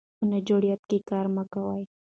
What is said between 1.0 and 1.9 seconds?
کار مه کوه